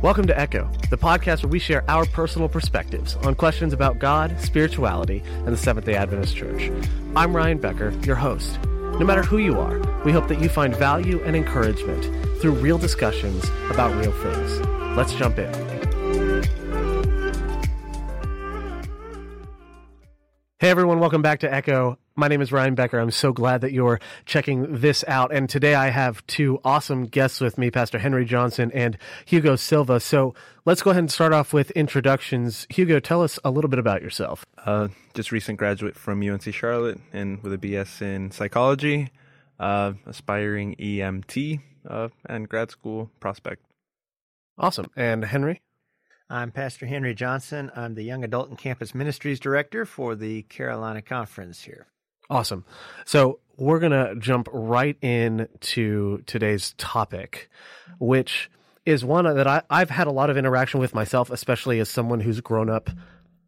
[0.00, 4.40] Welcome to Echo, the podcast where we share our personal perspectives on questions about God,
[4.40, 6.70] spirituality, and the Seventh day Adventist Church.
[7.16, 8.60] I'm Ryan Becker, your host.
[8.62, 12.04] No matter who you are, we hope that you find value and encouragement
[12.40, 14.60] through real discussions about real things.
[14.96, 15.52] Let's jump in.
[20.60, 21.98] Hey everyone, welcome back to Echo.
[22.18, 22.98] My name is Ryan Becker.
[22.98, 25.32] I'm so glad that you're checking this out.
[25.32, 30.00] And today I have two awesome guests with me, Pastor Henry Johnson and Hugo Silva.
[30.00, 32.66] So let's go ahead and start off with introductions.
[32.70, 34.44] Hugo, tell us a little bit about yourself.
[34.66, 39.12] Uh, just recent graduate from UNC Charlotte and with a BS in psychology,
[39.60, 43.62] uh, aspiring EMT, uh, and grad school prospect.
[44.58, 44.90] Awesome.
[44.96, 45.62] And Henry?
[46.28, 47.70] I'm Pastor Henry Johnson.
[47.76, 51.86] I'm the Young Adult and Campus Ministries Director for the Carolina Conference here.
[52.30, 52.64] Awesome.
[53.04, 57.50] So we're going to jump right in to today's topic,
[57.98, 58.50] which
[58.84, 62.20] is one that I, I've had a lot of interaction with myself, especially as someone
[62.20, 62.90] who's grown up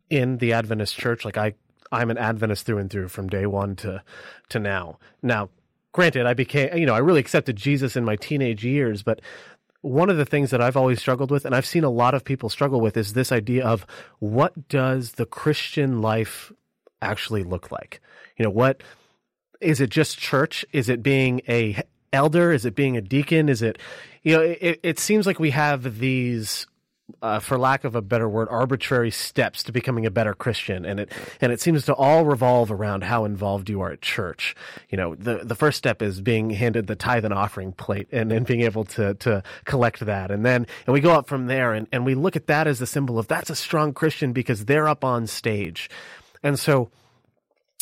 [0.09, 1.25] in the Adventist church.
[1.25, 1.55] Like I,
[1.93, 4.03] I'm an Adventist through and through from day one to,
[4.49, 4.99] to now.
[5.23, 5.51] Now,
[5.93, 9.21] granted, I became, you know, I really accepted Jesus in my teenage years, but
[9.83, 12.25] one of the things that I've always struggled with, and I've seen a lot of
[12.25, 13.87] people struggle with, is this idea of
[14.19, 16.53] what does the Christian life
[17.01, 18.01] actually look like?
[18.41, 18.83] You know, what
[19.61, 20.65] is it just church?
[20.73, 22.53] Is it being a elder?
[22.53, 23.51] Is it being a deacon?
[23.51, 23.77] Is it,
[24.23, 26.67] you know, it, it seems like we have these
[27.21, 31.01] uh, for lack of a better word, arbitrary steps to becoming a better Christian, and
[31.01, 34.57] it and it seems to all revolve around how involved you are at church.
[34.89, 38.33] You know, the the first step is being handed the tithe and offering plate, and
[38.33, 41.75] and being able to to collect that, and then and we go up from there,
[41.75, 44.65] and and we look at that as the symbol of that's a strong Christian because
[44.65, 45.91] they're up on stage,
[46.43, 46.91] and so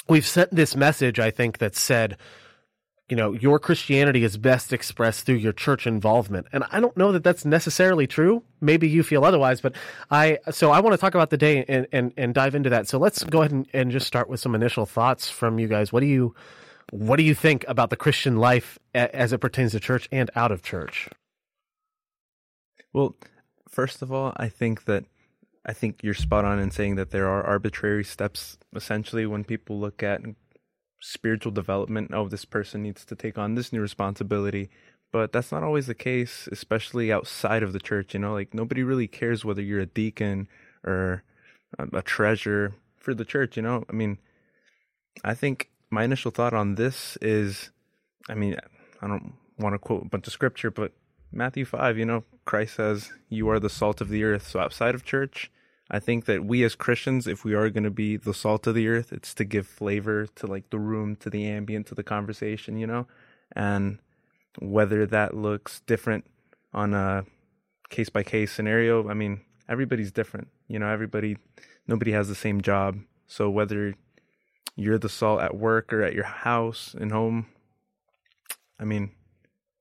[0.09, 2.17] we've sent this message, I think, that said
[3.09, 6.47] you know, your Christianity is best expressed through your church involvement.
[6.53, 8.43] And I don't know that that's necessarily true.
[8.61, 9.75] Maybe you feel otherwise, but
[10.11, 12.87] I, so I want to talk about the day and, and, and dive into that.
[12.87, 15.91] So let's go ahead and, and just start with some initial thoughts from you guys.
[15.91, 16.35] What do you,
[16.91, 20.53] what do you think about the Christian life as it pertains to church and out
[20.53, 21.09] of church?
[22.93, 23.17] Well,
[23.71, 25.05] first of all, I think that
[25.69, 29.79] I think you're spot on in saying that there are arbitrary steps essentially when people
[29.79, 30.23] look at
[30.99, 32.11] spiritual development.
[32.15, 34.71] Oh, this person needs to take on this new responsibility.
[35.13, 38.15] But that's not always the case, especially outside of the church.
[38.15, 40.49] You know, like nobody really cares whether you're a deacon
[40.85, 41.23] or
[41.79, 43.57] a treasure for the church.
[43.57, 44.17] You know, I mean,
[45.23, 47.71] I think my initial thought on this is,
[48.27, 48.57] I mean,
[49.03, 50.93] I don't want to quote a bunch of scripture, but
[51.31, 54.49] Matthew 5, you know, Christ says, You are the salt of the earth.
[54.49, 55.51] So outside of church,
[55.91, 58.75] I think that we as Christians, if we are going to be the salt of
[58.75, 62.03] the earth, it's to give flavor to like the room, to the ambient, to the
[62.03, 63.07] conversation, you know?
[63.53, 63.99] And
[64.59, 66.27] whether that looks different
[66.75, 67.25] on a
[67.89, 70.49] case by case scenario, I mean, everybody's different.
[70.67, 71.39] You know, everybody,
[71.87, 72.99] nobody has the same job.
[73.27, 73.95] So whether
[74.77, 77.47] you're the salt at work or at your house and home,
[78.79, 79.13] I mean,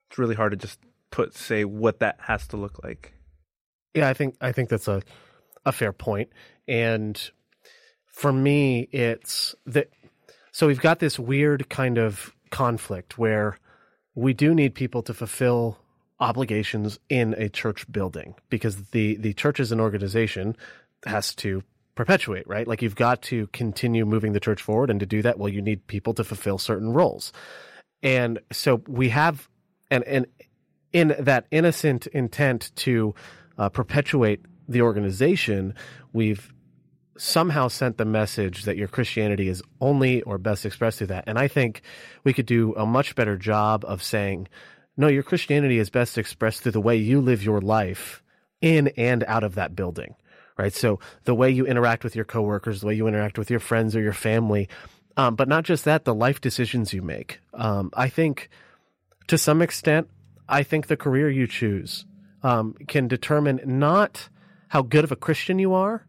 [0.10, 0.80] it's really hard to just
[1.12, 3.14] put, say what that has to look like.
[3.94, 5.02] Yeah, I think, I think that's a,
[5.68, 6.30] a fair point.
[6.68, 7.30] And
[8.06, 9.90] for me, it's that.
[10.52, 13.60] So we've got this weird kind of conflict where
[14.16, 15.78] we do need people to fulfill
[16.20, 20.56] obligations in a church building because the the church as an organization
[21.06, 21.62] has to
[21.94, 22.68] perpetuate, right?
[22.68, 25.62] Like you've got to continue moving the church forward, and to do that, well, you
[25.62, 27.34] need people to fulfill certain roles.
[28.02, 29.50] And so we have,
[29.92, 30.26] and and
[30.94, 33.14] in that innocent intent to
[33.58, 35.74] uh, perpetuate the organization,
[36.14, 36.54] we've
[37.18, 41.24] somehow sent the message that your Christianity is only or best expressed through that.
[41.28, 41.82] And I think
[42.24, 44.48] we could do a much better job of saying,
[44.96, 48.24] no, your Christianity is best expressed through the way you live your life
[48.62, 50.16] in and out of that building,
[50.58, 50.74] right?
[50.74, 53.96] So the way you interact with your coworkers, the way you interact with your friends
[53.96, 54.70] or your family,
[55.16, 57.40] um, but not just that, the life decisions you make.
[57.54, 58.50] Um, I think
[59.28, 60.10] to some extent,
[60.48, 62.06] I think the career you choose
[62.44, 64.30] um, can determine not
[64.68, 66.06] how good of a Christian you are,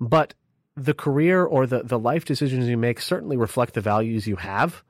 [0.00, 0.34] but
[0.76, 4.82] the career or the, the life decisions you make certainly reflect the values you have.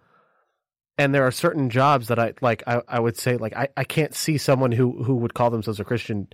[0.99, 3.85] And there are certain jobs that I like I, I would say like I, I
[3.85, 6.29] can't see someone who, who would call themselves a Christian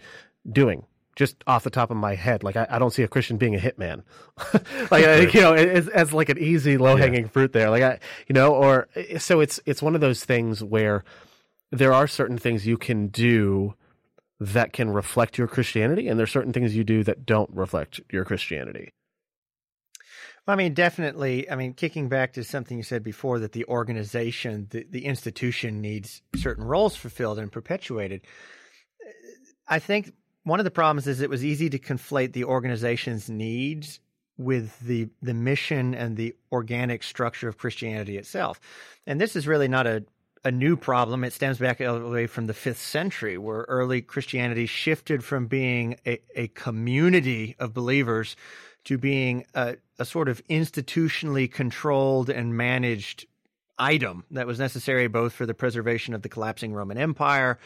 [0.51, 2.43] doing just off the top of my head.
[2.43, 4.03] Like I, I don't see a Christian being a hitman.
[4.91, 5.33] like right.
[5.33, 7.29] you know, as, as like an easy low hanging yeah.
[7.29, 7.71] fruit there.
[7.71, 7.99] Like I
[8.29, 8.89] you know, or
[9.19, 11.05] so it's it's one of those things where
[11.71, 13.75] there are certain things you can do
[14.41, 18.25] that can reflect your Christianity, and there's certain things you do that don't reflect your
[18.25, 18.93] Christianity.
[20.49, 21.51] I mean, definitely.
[21.51, 25.81] I mean, kicking back to something you said before that the organization, the, the institution
[25.81, 28.23] needs certain roles fulfilled and perpetuated.
[29.67, 30.13] I think
[30.45, 33.99] one of the problems is it was easy to conflate the organization's needs
[34.39, 38.61] with the the mission and the organic structure of Christianity itself.
[39.07, 40.05] And this is really not a
[40.47, 41.25] a new problem.
[41.25, 45.49] It stems back all the way from the fifth century, where early Christianity shifted from
[45.49, 48.37] being a, a community of believers
[48.85, 53.27] to being a, a sort of institutionally controlled and managed
[53.77, 57.59] item that was necessary both for the preservation of the collapsing Roman Empire,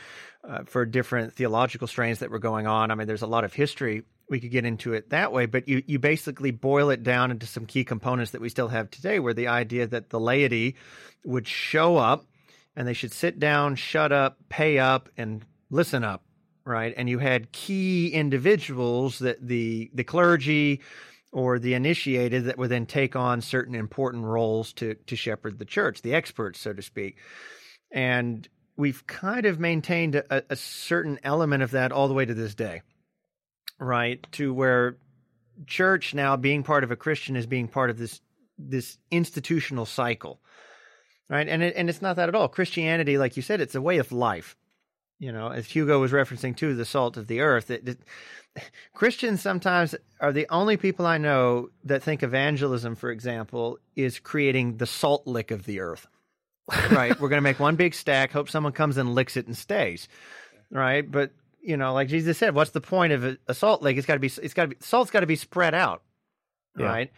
[0.42, 2.90] uh, for different theological strains that were going on.
[2.90, 5.68] I mean, there's a lot of history we could get into it that way, but
[5.68, 9.18] you you basically boil it down into some key components that we still have today,
[9.18, 10.76] where the idea that the laity
[11.26, 12.24] would show up
[12.76, 16.22] and they should sit down, shut up, pay up, and listen up,
[16.64, 16.94] right?
[16.96, 20.80] And you had key individuals that the the clergy
[21.32, 25.64] or the initiated that would then take on certain important roles to to shepherd the
[25.64, 27.18] church, the experts, so to speak.
[27.92, 32.34] And we've kind of maintained a, a certain element of that all the way to
[32.34, 32.82] this day,
[33.78, 34.26] right?
[34.32, 34.96] To where
[35.66, 38.20] church now being part of a Christian is being part of this
[38.58, 40.40] this institutional cycle
[41.30, 41.48] right?
[41.48, 42.48] And it, and it's not that at all.
[42.48, 44.56] Christianity, like you said, it's a way of life.
[45.18, 47.70] You know, as Hugo was referencing to the salt of the earth.
[47.70, 47.98] It, it,
[48.94, 54.78] Christians sometimes are the only people I know that think evangelism, for example, is creating
[54.78, 56.06] the salt lick of the earth.
[56.90, 57.18] right?
[57.20, 60.08] We're going to make one big stack, hope someone comes and licks it and stays.
[60.70, 61.08] Right?
[61.08, 61.32] But
[61.62, 63.96] you know, like Jesus said, what's the point of a, a salt lick?
[63.96, 64.30] It's got to be.
[64.42, 64.76] It's got to be.
[64.80, 66.02] Salt's got to be spread out.
[66.78, 66.86] Yeah.
[66.86, 67.12] Right.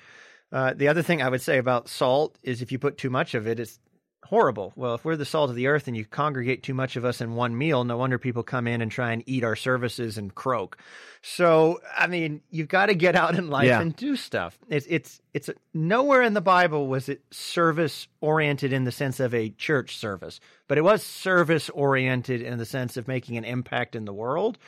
[0.51, 3.35] Uh, the other thing I would say about salt is if you put too much
[3.35, 3.79] of it, it's
[4.25, 4.73] horrible.
[4.77, 7.21] Well, if we're the salt of the earth and you congregate too much of us
[7.21, 10.35] in one meal, no wonder people come in and try and eat our services and
[10.35, 10.79] croak.
[11.23, 13.81] So, I mean, you've got to get out in life yeah.
[13.81, 14.59] and do stuff.
[14.69, 19.35] It's it's it's nowhere in the Bible was it service oriented in the sense of
[19.35, 23.95] a church service, but it was service oriented in the sense of making an impact
[23.95, 24.59] in the world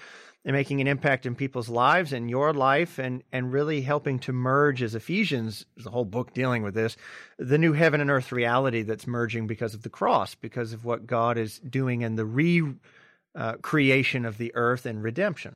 [0.44, 4.32] and making an impact in people's lives and your life and and really helping to
[4.32, 6.96] merge as Ephesians there's a whole book dealing with this
[7.38, 11.06] the new heaven and earth reality that's merging because of the cross because of what
[11.06, 12.62] God is doing in the re
[13.34, 15.54] uh, creation of the earth and redemption.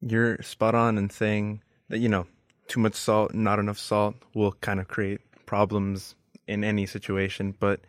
[0.00, 2.26] You're spot on in saying that you know
[2.68, 6.14] too much salt not enough salt will kind of create problems
[6.46, 7.80] in any situation but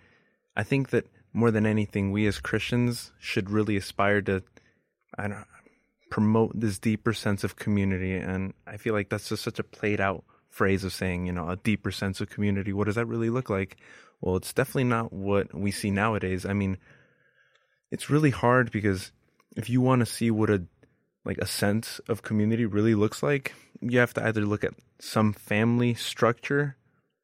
[0.56, 4.44] i think that more than anything we as christians should really aspire to
[5.18, 5.46] I don't
[6.13, 8.13] promote this deeper sense of community.
[8.13, 11.50] And I feel like that's just such a played out phrase of saying, you know,
[11.50, 12.71] a deeper sense of community.
[12.71, 13.77] What does that really look like?
[14.21, 16.45] Well, it's definitely not what we see nowadays.
[16.45, 16.77] I mean,
[17.89, 19.12] it's really hard because
[19.57, 20.62] if you want to see what a
[21.25, 25.33] like a sense of community really looks like, you have to either look at some
[25.33, 26.77] family structure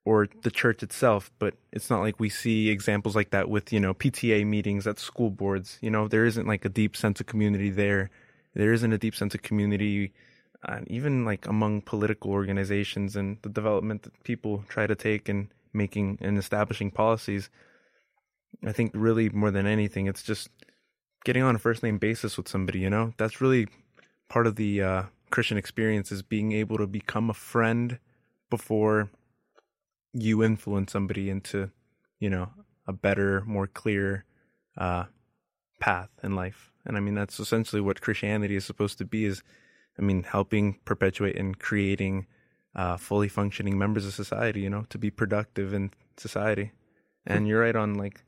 [0.03, 3.79] or the church itself, but it's not like we see examples like that with, you
[3.79, 5.77] know, PTA meetings at school boards.
[5.79, 8.09] You know, there isn't like a deep sense of community there
[8.59, 10.11] there isn't a deep sense of community,
[10.67, 15.49] uh, even like among political organizations and the development that people try to take in
[15.71, 17.49] making and establishing policies.
[18.65, 20.49] I think really more than anything, it's just
[21.23, 22.79] getting on a first name basis with somebody.
[22.79, 23.67] You know, that's really
[24.27, 27.97] part of the uh, Christian experience is being able to become a friend
[28.49, 29.09] before
[30.13, 31.71] you influence somebody into,
[32.19, 32.49] you know,
[32.85, 34.25] a better, more clear
[34.77, 35.05] uh,
[35.79, 36.68] path in life.
[36.85, 39.43] And I mean, that's essentially what Christianity is supposed to be is,
[39.97, 42.27] I mean, helping perpetuate and creating
[42.75, 46.71] uh, fully functioning members of society, you know, to be productive in society.
[47.25, 48.23] And you're right on like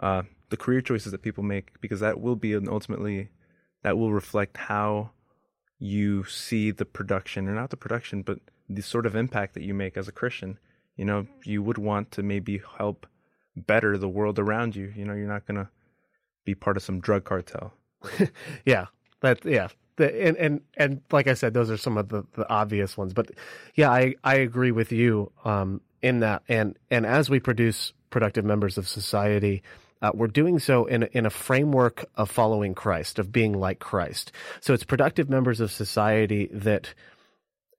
[0.00, 3.28] uh, the career choices that people make, because that will be ultimately,
[3.82, 5.10] that will reflect how
[5.78, 9.74] you see the production, or not the production, but the sort of impact that you
[9.74, 10.58] make as a Christian.
[10.96, 13.06] You know, you would want to maybe help
[13.54, 14.92] better the world around you.
[14.96, 15.68] You know, you're not going to
[16.44, 17.74] be part of some drug cartel.
[18.64, 18.86] yeah,
[19.20, 19.68] that yeah.
[19.96, 23.14] The, and and and like I said, those are some of the, the obvious ones.
[23.14, 23.30] But
[23.74, 26.42] yeah, I I agree with you um, in that.
[26.48, 29.62] And and as we produce productive members of society,
[30.02, 34.32] uh, we're doing so in in a framework of following Christ, of being like Christ.
[34.60, 36.92] So it's productive members of society that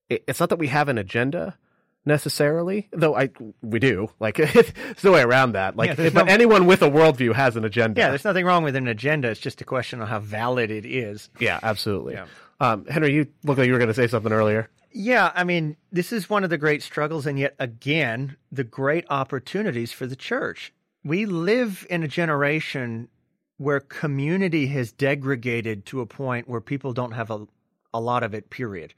[0.09, 1.55] it, it's not that we have an agenda,
[2.07, 3.29] necessarily, though I
[3.61, 4.09] we do.
[4.19, 5.75] Like there's no way around that.
[5.75, 7.99] Like, yeah, but no, anyone with a worldview has an agenda.
[8.01, 9.29] Yeah, there's nothing wrong with an agenda.
[9.29, 11.29] It's just a question of how valid it is.
[11.39, 12.13] Yeah, absolutely.
[12.13, 12.25] Yeah.
[12.59, 14.69] Um, Henry, you look like you were going to say something earlier.
[14.91, 19.05] Yeah, I mean, this is one of the great struggles, and yet again, the great
[19.09, 20.73] opportunities for the church.
[21.03, 23.09] We live in a generation
[23.57, 27.47] where community has degraded to a point where people don't have a,
[27.93, 28.93] a lot of it, period.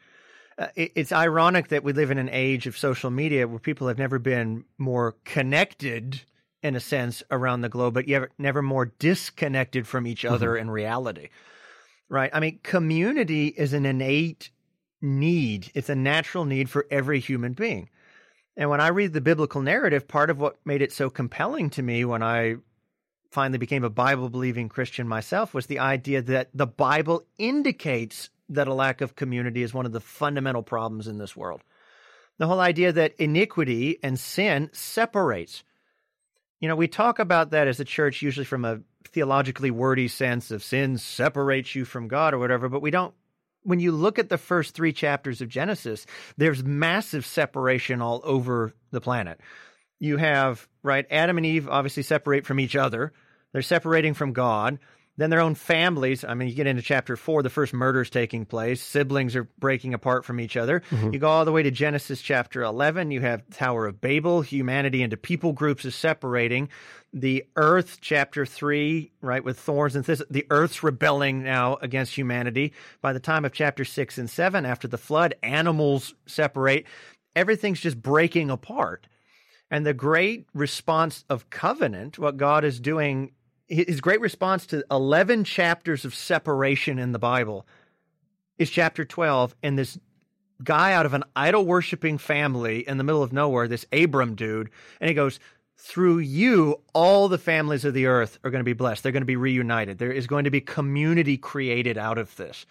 [0.59, 3.97] Uh, it's ironic that we live in an age of social media where people have
[3.97, 6.21] never been more connected
[6.61, 10.63] in a sense around the globe, but yet never more disconnected from each other mm-hmm.
[10.63, 11.29] in reality.
[12.09, 12.29] right?
[12.33, 14.49] I mean, community is an innate
[15.01, 17.89] need, it's a natural need for every human being.
[18.57, 21.81] And when I read the biblical narrative, part of what made it so compelling to
[21.81, 22.57] me when I
[23.31, 28.67] finally became a Bible believing Christian myself was the idea that the Bible indicates that
[28.67, 31.61] a lack of community is one of the fundamental problems in this world.
[32.37, 35.63] The whole idea that iniquity and sin separates.
[36.59, 38.79] You know, we talk about that as a church usually from a
[39.09, 43.13] theologically wordy sense of sin separates you from God or whatever, but we don't
[43.63, 46.05] when you look at the first three chapters of Genesis,
[46.37, 49.39] there's massive separation all over the planet.
[49.99, 53.11] You have, right, Adam and Eve obviously separate from each other.
[53.51, 54.79] They're separating from God.
[55.19, 56.23] Then their own families.
[56.23, 58.81] I mean, you get into chapter four, the first murder is taking place.
[58.81, 60.81] Siblings are breaking apart from each other.
[60.91, 61.11] Mm-hmm.
[61.11, 63.11] You go all the way to Genesis chapter 11.
[63.11, 64.41] You have Tower of Babel.
[64.41, 66.69] Humanity into people groups is separating.
[67.11, 72.71] The earth, chapter three, right, with thorns and this, the earth's rebelling now against humanity.
[73.01, 76.85] By the time of chapter six and seven, after the flood, animals separate.
[77.35, 79.05] Everything's just breaking apart.
[79.69, 83.31] And the great response of covenant, what God is doing
[83.69, 87.65] his great response to 11 chapters of separation in the Bible
[88.57, 89.55] is chapter 12.
[89.63, 89.97] And this
[90.63, 94.69] guy out of an idol worshiping family in the middle of nowhere, this Abram dude,
[94.99, 95.39] and he goes,
[95.77, 99.01] through you, all the families of the earth are going to be blessed.
[99.01, 99.97] They're going to be reunited.
[99.97, 102.65] There is going to be community created out of this.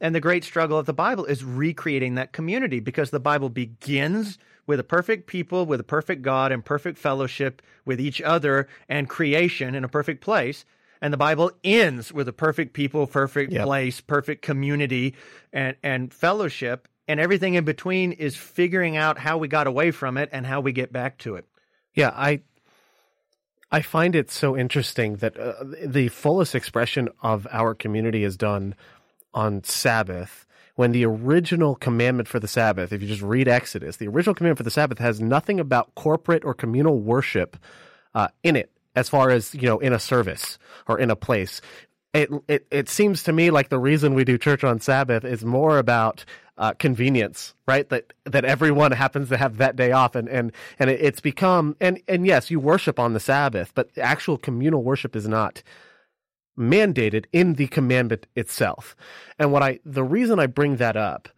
[0.00, 4.38] And the great struggle of the Bible is recreating that community because the Bible begins
[4.66, 9.08] with a perfect people, with a perfect God, and perfect fellowship with each other and
[9.08, 10.64] creation in a perfect place.
[11.00, 13.64] And the Bible ends with a perfect people, perfect yep.
[13.64, 15.16] place, perfect community,
[15.52, 16.86] and, and fellowship.
[17.08, 20.60] And everything in between is figuring out how we got away from it and how
[20.60, 21.46] we get back to it.
[21.94, 22.42] Yeah, I
[23.72, 28.74] I find it so interesting that uh, the fullest expression of our community is done
[29.32, 34.08] on Sabbath when the original commandment for the Sabbath, if you just read Exodus, the
[34.08, 37.56] original commandment for the Sabbath has nothing about corporate or communal worship
[38.14, 41.60] uh, in it, as far as you know, in a service or in a place.
[42.14, 45.44] It, it it seems to me like the reason we do church on Sabbath is
[45.44, 46.24] more about
[46.58, 47.88] uh, convenience, right?
[47.88, 52.00] That that everyone happens to have that day off, and and and it's become and
[52.08, 55.62] and yes, you worship on the Sabbath, but actual communal worship is not
[56.58, 58.96] mandated in the commandment itself.
[59.38, 61.28] And what I the reason I bring that up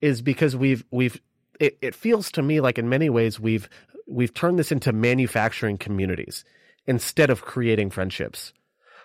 [0.00, 1.20] is because we've we've
[1.60, 3.68] it, it feels to me like in many ways we've
[4.06, 6.44] we've turned this into manufacturing communities
[6.86, 8.52] instead of creating friendships.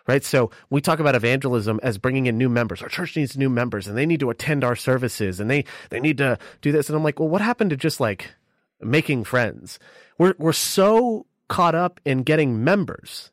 [0.07, 0.23] Right?
[0.23, 2.81] So we talk about evangelism as bringing in new members.
[2.81, 5.99] Our church needs new members and they need to attend our services and they they
[5.99, 8.33] need to do this and I'm like, "Well, what happened to just like
[8.81, 9.77] making friends?"
[10.17, 13.31] We're we're so caught up in getting members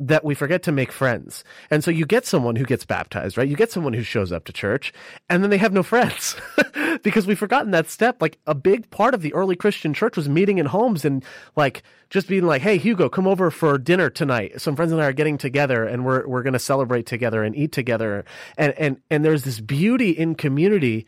[0.00, 1.44] that we forget to make friends.
[1.70, 3.48] And so you get someone who gets baptized, right?
[3.48, 4.92] You get someone who shows up to church
[5.28, 6.34] and then they have no friends
[7.02, 8.20] because we've forgotten that step.
[8.20, 11.24] Like a big part of the early Christian church was meeting in homes and
[11.54, 14.60] like just being like, Hey, Hugo, come over for dinner tonight.
[14.60, 17.54] Some friends and I are getting together and we're, we're going to celebrate together and
[17.54, 18.24] eat together.
[18.58, 21.06] And, and, and there's this beauty in community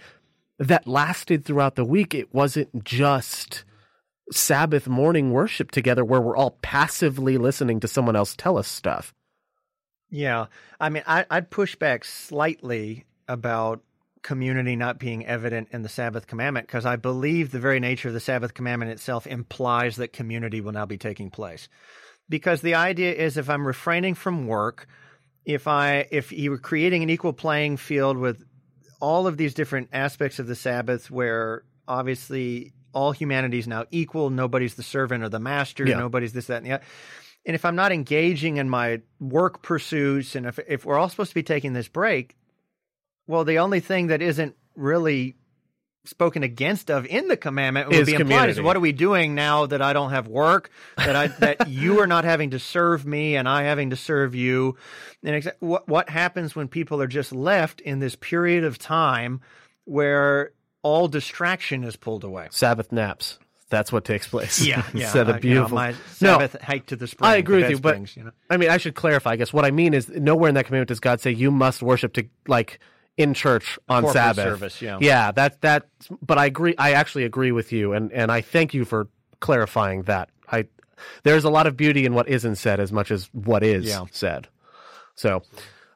[0.60, 2.14] that lasted throughout the week.
[2.14, 3.64] It wasn't just,
[4.32, 9.14] Sabbath morning worship together where we're all passively listening to someone else tell us stuff.
[10.10, 10.46] Yeah.
[10.80, 13.82] I mean, I, would push back slightly about
[14.22, 18.14] community not being evident in the Sabbath commandment because I believe the very nature of
[18.14, 21.68] the Sabbath commandment itself implies that community will now be taking place.
[22.28, 24.88] Because the idea is if I'm refraining from work,
[25.44, 28.44] if I if you were creating an equal playing field with
[29.00, 34.30] all of these different aspects of the Sabbath where obviously all humanity is now equal.
[34.30, 35.86] Nobody's the servant or the master.
[35.86, 35.98] Yeah.
[35.98, 36.84] Nobody's this, that, and the other.
[37.44, 41.30] And if I'm not engaging in my work pursuits, and if if we're all supposed
[41.30, 42.36] to be taking this break,
[43.26, 45.36] well, the only thing that isn't really
[46.08, 48.52] spoken against of in the commandment would is be implied community.
[48.52, 52.00] is what are we doing now that I don't have work that I that you
[52.00, 54.76] are not having to serve me and I having to serve you
[55.24, 59.40] and exa- what what happens when people are just left in this period of time
[59.84, 60.52] where
[60.86, 62.46] all distraction is pulled away.
[62.52, 63.40] Sabbath naps.
[63.68, 64.64] That's what takes place.
[64.64, 65.06] Yeah, yeah.
[65.06, 65.76] Instead of beautiful.
[65.76, 67.28] You know, my Sabbath no, hike to the spring.
[67.28, 68.30] I agree with you, springs, but you know?
[68.48, 69.32] I mean, I should clarify.
[69.32, 71.82] I guess what I mean is nowhere in that commandment does God say you must
[71.82, 72.78] worship to like
[73.16, 74.44] in church on Corporate Sabbath.
[74.44, 75.32] Service, yeah, yeah.
[75.32, 75.88] That that.
[76.22, 76.76] But I agree.
[76.78, 79.08] I actually agree with you, and and I thank you for
[79.40, 80.28] clarifying that.
[80.48, 80.66] I
[81.24, 84.04] there's a lot of beauty in what isn't said as much as what is yeah.
[84.12, 84.46] said.
[85.16, 85.42] So.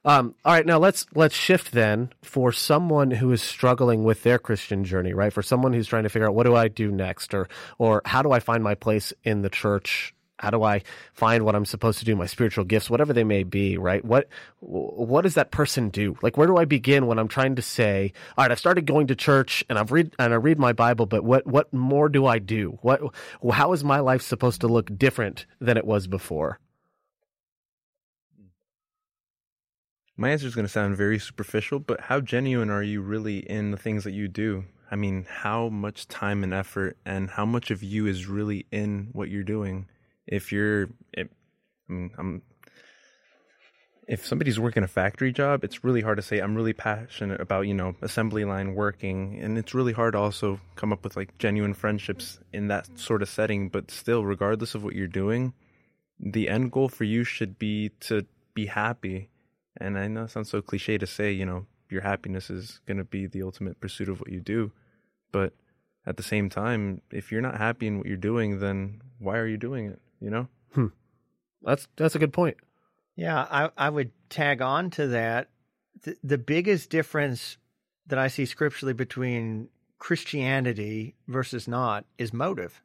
[0.04, 4.38] Um, all right, now let's let's shift then for someone who is struggling with their
[4.38, 5.33] Christian journey, right?
[5.33, 8.23] For someone who's trying to figure out what do I do next, or or how
[8.23, 11.99] do I find my place in the church how do I find what I'm supposed
[11.99, 14.02] to do, my spiritual gifts, whatever they may be, right?
[14.04, 14.28] What
[14.61, 16.16] what does that person do?
[16.23, 19.09] Like where do I begin when I'm trying to say, all right, I've started going
[19.09, 22.26] to church and I've read and I read my Bible, but what what more do
[22.26, 22.78] I do?
[22.80, 23.02] What
[23.52, 26.59] how is my life supposed to look different than it was before?
[30.17, 33.71] My answer is going to sound very superficial, but how genuine are you really in
[33.71, 34.64] the things that you do?
[34.90, 39.11] I mean, how much time and effort and how much of you is really in
[39.12, 39.87] what you're doing?
[40.26, 41.29] If you're, I
[41.88, 42.43] mean, I'm,
[44.09, 47.69] if somebody's working a factory job, it's really hard to say I'm really passionate about,
[47.69, 49.38] you know, assembly line working.
[49.40, 53.23] And it's really hard to also come up with like genuine friendships in that sort
[53.23, 53.69] of setting.
[53.69, 55.55] But still, regardless of what you're doing,
[56.19, 59.29] the end goal for you should be to be happy.
[59.80, 62.99] And I know it sounds so cliche to say, you know, your happiness is going
[62.99, 64.72] to be the ultimate pursuit of what you do.
[65.32, 65.54] But
[66.06, 69.46] at the same time, if you're not happy in what you're doing, then why are
[69.46, 70.00] you doing it?
[70.20, 70.49] You know?
[70.75, 70.87] Hmm.
[71.62, 72.56] That's that's a good point.
[73.16, 75.50] Yeah, I, I would tag on to that.
[76.02, 77.58] The, the biggest difference
[78.06, 79.68] that I see scripturally between
[79.99, 82.82] Christianity versus not is motive.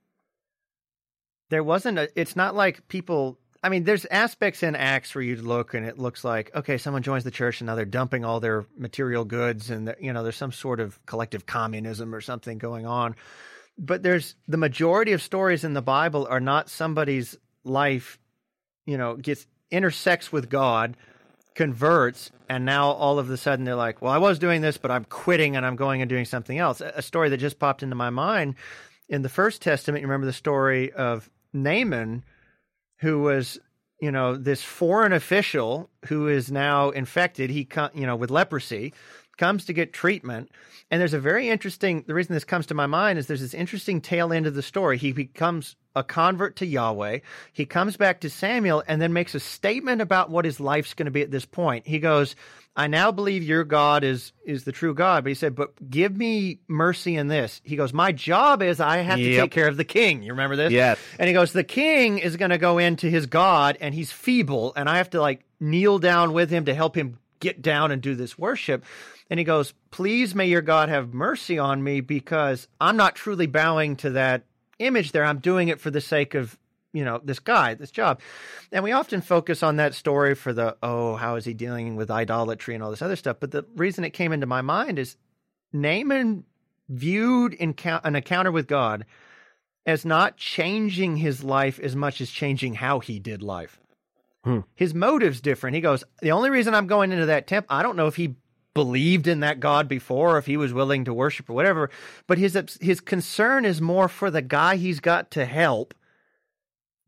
[1.49, 5.38] There wasn't a, it's not like people I mean, there's aspects in Acts where you
[5.38, 8.39] look and it looks like, okay, someone joins the church and now they're dumping all
[8.39, 12.86] their material goods and, you know, there's some sort of collective communism or something going
[12.86, 13.15] on.
[13.75, 18.19] But there's the majority of stories in the Bible are not somebody's life,
[18.86, 20.95] you know, gets intersects with God,
[21.55, 24.91] converts, and now all of a sudden they're like, well, I was doing this, but
[24.91, 26.81] I'm quitting and I'm going and doing something else.
[26.81, 28.53] A story that just popped into my mind
[29.10, 32.24] in the First Testament, you remember the story of Naaman
[32.97, 33.59] who was
[34.01, 37.49] you know this foreign official who is now infected.
[37.49, 38.93] He you know with leprosy
[39.37, 40.49] comes to get treatment
[40.91, 43.53] and there's a very interesting the reason this comes to my mind is there's this
[43.53, 47.19] interesting tail end of the story he becomes a convert to Yahweh
[47.53, 51.05] he comes back to Samuel and then makes a statement about what his life's going
[51.05, 52.35] to be at this point he goes
[52.77, 55.24] I now believe your God is is the true God.
[55.24, 57.61] But he said, but give me mercy in this.
[57.63, 59.29] He goes, my job is I have yep.
[59.29, 60.24] to take care of the king.
[60.24, 60.74] You remember this?
[60.74, 61.00] Yes.
[61.17, 64.74] And he goes, the king is going to go into his God and he's feeble
[64.75, 68.01] and I have to like kneel down with him to help him get down and
[68.01, 68.83] do this worship.
[69.29, 73.48] And he goes, please may your God have mercy on me because I'm not truly
[73.48, 74.44] bowing to that
[74.77, 75.25] image there.
[75.25, 76.57] I'm doing it for the sake of
[76.96, 78.22] you know this guy this job
[78.72, 82.09] and we often focus on that story for the oh how is he dealing with
[82.09, 85.18] idolatry and all this other stuff but the reason it came into my mind is
[85.74, 86.46] naaman
[86.88, 89.05] viewed an encounter with god
[89.85, 93.77] as not changing his life as much as changing how he did life
[94.46, 94.61] hmm.
[94.74, 97.98] his motive's different he goes the only reason i'm going into that temple i don't
[97.98, 98.35] know if he
[98.75, 101.90] believed in that God before, if he was willing to worship or whatever.
[102.27, 105.96] But his his concern is more for the guy he's got to help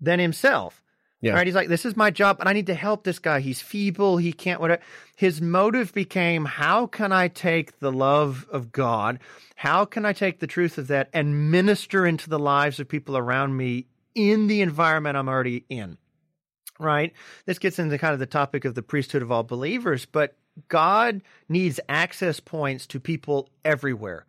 [0.02, 0.82] than himself.
[1.20, 1.34] Yeah.
[1.34, 1.48] Right?
[1.48, 3.40] He's like, this is my job, and I need to help this guy.
[3.40, 4.18] He's feeble.
[4.18, 4.62] He can't.
[4.62, 4.82] Whatever.
[5.16, 9.20] His motive became, how can I take the love of God?
[9.56, 13.18] How can I take the truth of that and minister into the lives of people
[13.18, 15.98] around me in the environment I'm already in?
[16.80, 17.14] Right.
[17.48, 20.36] This gets into kind of the topic of the priesthood of all believers, but
[20.68, 24.26] God needs access points to people everywhere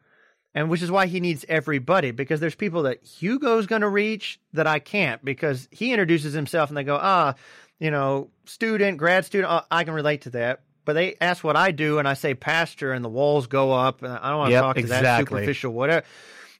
[0.54, 4.40] and which is why he needs everybody because there's people that Hugo's going to reach
[4.54, 7.34] that I can't because he introduces himself and they go, ah,
[7.78, 10.62] you know, student, grad student, oh, I can relate to that.
[10.84, 14.02] But they ask what I do and I say pastor and the walls go up
[14.02, 15.04] and I don't want to yep, talk to exactly.
[15.04, 16.04] that superficial whatever.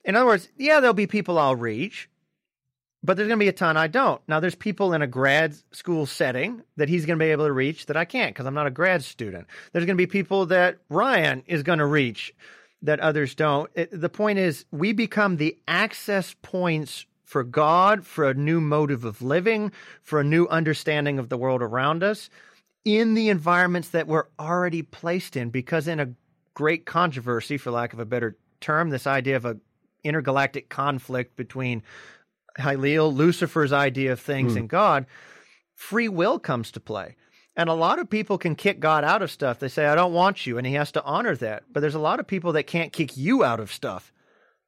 [0.04, 2.08] In other words, yeah, there'll be people I'll reach,
[3.02, 4.20] but there's going to be a ton I don't.
[4.26, 7.52] Now, there's people in a grad school setting that he's going to be able to
[7.52, 9.46] reach that I can't because I'm not a grad student.
[9.72, 12.34] There's going to be people that Ryan is going to reach
[12.82, 13.70] that others don't.
[13.74, 19.04] It, the point is, we become the access points for God, for a new motive
[19.04, 22.30] of living, for a new understanding of the world around us
[22.84, 25.50] in the environments that we're already placed in.
[25.50, 26.10] Because in a
[26.54, 29.58] great controversy, for lack of a better term, this idea of a
[30.04, 31.82] intergalactic conflict between
[32.58, 34.58] Halil, Lucifer's idea of things, mm.
[34.58, 35.06] and God,
[35.74, 37.16] free will comes to play.
[37.58, 39.58] And a lot of people can kick God out of stuff.
[39.58, 40.58] They say, I don't want you.
[40.58, 41.64] And he has to honor that.
[41.72, 44.12] But there's a lot of people that can't kick you out of stuff.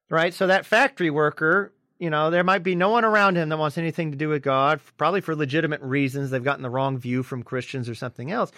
[0.09, 0.35] Right.
[0.35, 3.79] So that factory worker, you know, there might be no one around him that wants
[3.79, 6.31] anything to do with God, probably for legitimate reasons.
[6.31, 8.50] They've gotten the wrong view from Christians or something else.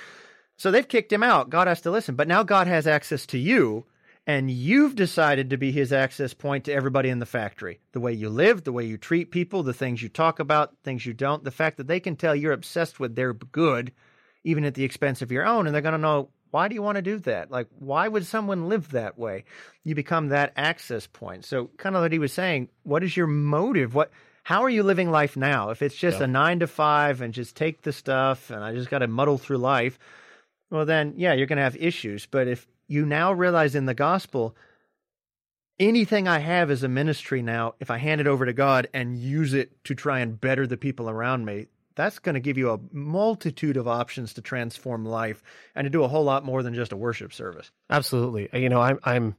[0.57, 1.51] So they've kicked him out.
[1.51, 2.15] God has to listen.
[2.15, 3.85] But now God has access to you.
[4.27, 7.81] And you've decided to be his access point to everybody in the factory.
[7.91, 11.05] The way you live, the way you treat people, the things you talk about, things
[11.05, 13.93] you don't, the fact that they can tell you're obsessed with their good
[14.45, 15.67] even at the expense of your own.
[15.67, 17.51] And they're going to know, why do you want to do that?
[17.51, 19.45] Like, why would someone live that way?
[19.85, 21.45] You become that access point.
[21.45, 23.95] So, kind of what he was saying, what is your motive?
[23.95, 24.11] What,
[24.43, 25.71] how are you living life now?
[25.71, 26.25] If it's just Yeah.
[26.25, 29.39] a nine to five and just take the stuff and I just got to muddle
[29.39, 29.99] through life,
[30.71, 32.27] well, then, yeah, you're going to have issues.
[32.27, 34.55] But if you now realize in the gospel,
[35.79, 39.19] anything I have is a ministry now, if I hand it over to God and
[39.19, 42.71] use it to try and better the people around me, that's going to give you
[42.71, 45.43] a multitude of options to transform life
[45.75, 47.71] and to do a whole lot more than just a worship service.
[47.91, 48.49] Absolutely.
[48.53, 49.37] You know, I'm I'm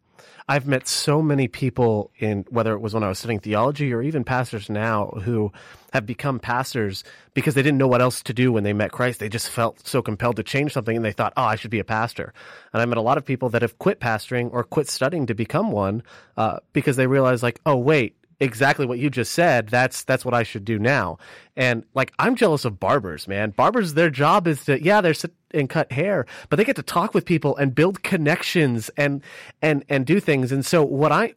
[0.48, 4.02] I've met so many people in whether it was when I was studying theology or
[4.02, 5.52] even pastors now who
[5.94, 9.20] have become pastors because they didn't know what else to do when they met Christ.
[9.20, 11.80] They just felt so compelled to change something and they thought, "Oh, I should be
[11.80, 12.34] a pastor."
[12.74, 15.34] And I met a lot of people that have quit pastoring or quit studying to
[15.34, 16.04] become one
[16.36, 19.70] uh, because they realized, like, "Oh, wait." Exactly what you just said.
[19.70, 21.18] That's that's what I should do now.
[21.56, 23.52] And like I'm jealous of barbers, man.
[23.52, 26.84] Barbers, their job is to yeah, they're sit and cut hair, but they get to
[26.84, 29.22] talk with people and build connections and
[29.62, 30.52] and and do things.
[30.52, 31.36] And so what I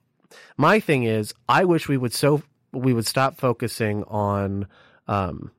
[0.56, 4.66] my thing is, I wish we would so we would stop focusing on
[5.06, 5.50] um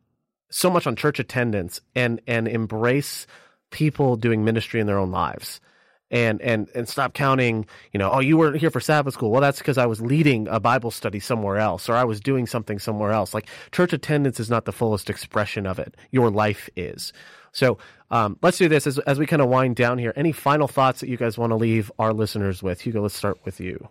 [0.49, 3.27] so much on church attendance and and embrace
[3.69, 5.59] people doing ministry in their own lives
[6.09, 9.31] and and and stop counting you know oh you weren't here for sabbath school.
[9.31, 12.47] Well that's because i was leading a bible study somewhere else or i was doing
[12.47, 13.33] something somewhere else.
[13.33, 15.95] Like church attendance is not the fullest expression of it.
[16.11, 17.13] Your life is.
[17.51, 17.77] So
[18.11, 20.13] um, let's do this as, as we kind of wind down here.
[20.15, 22.81] Any final thoughts that you guys want to leave our listeners with?
[22.81, 23.89] Hugo let's start with you.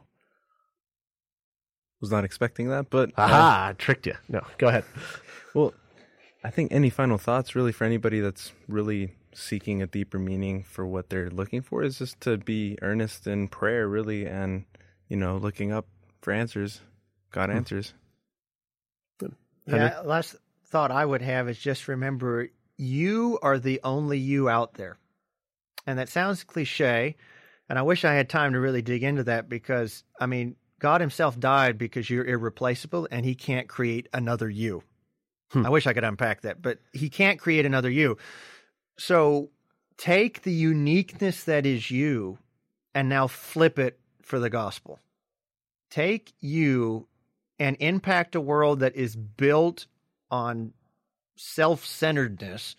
[2.01, 4.85] Was not expecting that, but uh, tricked you no go ahead.
[5.55, 5.73] Well,
[6.47, 10.87] I think any final thoughts really for anybody that's really seeking a deeper meaning for
[10.87, 14.65] what they're looking for is just to be earnest in prayer, really, and
[15.09, 15.89] you know, looking up
[16.21, 16.83] for answers.
[17.33, 17.57] God hmm.
[17.57, 17.95] answers.
[19.67, 20.37] Yeah, last
[20.69, 24.99] thought I would have is just remember you are the only you out there.
[25.85, 27.17] And that sounds cliche.
[27.69, 31.01] And I wish I had time to really dig into that because, I mean, God
[31.01, 34.85] Himself died because you're irreplaceable and He can't create another you.
[35.51, 35.67] Hmm.
[35.67, 38.19] I wish I could unpack that, but He can't create another you.
[38.99, 39.51] So
[39.97, 42.39] take the uniqueness that is you
[42.95, 44.99] and now flip it for the gospel.
[45.91, 47.07] Take you
[47.59, 49.87] and impact a world that is built
[50.31, 50.73] on
[51.37, 52.77] self-centeredness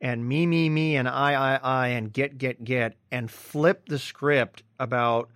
[0.00, 3.98] and me me me and i i i and get get get and flip the
[3.98, 5.30] script about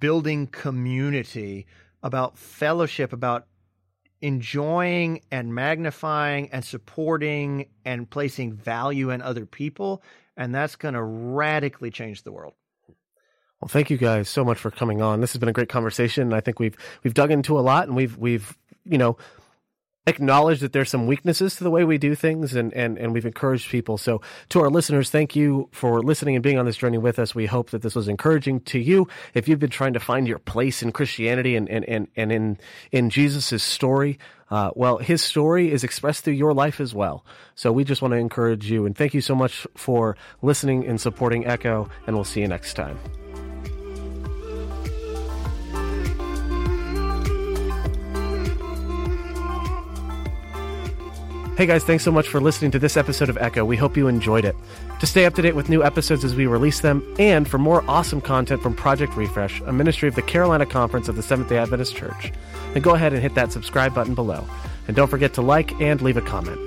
[0.00, 1.66] building community
[2.02, 3.46] about fellowship about
[4.20, 10.02] enjoying and magnifying and supporting and placing value in other people
[10.36, 12.54] and that's going to radically change the world
[13.60, 15.20] Well, thank you guys so much for coming on.
[15.20, 16.32] This has been a great conversation.
[16.32, 19.16] I think we've we've dug into a lot, and we've we've you know
[20.06, 23.26] acknowledged that there's some weaknesses to the way we do things, and and and we've
[23.26, 23.98] encouraged people.
[23.98, 27.34] So to our listeners, thank you for listening and being on this journey with us.
[27.34, 29.08] We hope that this was encouraging to you.
[29.34, 32.58] If you've been trying to find your place in Christianity and and and, and in
[32.92, 34.18] in Jesus' story.
[34.48, 37.26] Uh, well, his story is expressed through your life as well.
[37.56, 41.00] So we just want to encourage you and thank you so much for listening and
[41.00, 43.25] supporting Echo, and we'll see you next time.
[51.56, 53.64] Hey guys, thanks so much for listening to this episode of Echo.
[53.64, 54.54] We hope you enjoyed it.
[55.00, 57.82] To stay up to date with new episodes as we release them, and for more
[57.88, 61.56] awesome content from Project Refresh, a ministry of the Carolina Conference of the Seventh day
[61.56, 62.30] Adventist Church,
[62.74, 64.46] then go ahead and hit that subscribe button below.
[64.86, 66.60] And don't forget to like and leave a comment.